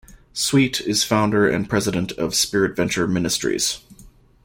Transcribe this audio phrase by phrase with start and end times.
[0.33, 3.81] Sweet is founder and President of "SpiritVenture Ministries".